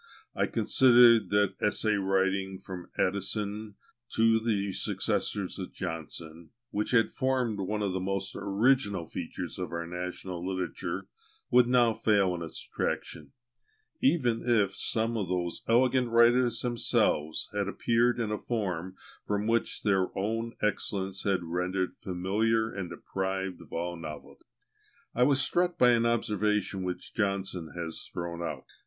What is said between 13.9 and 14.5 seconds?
even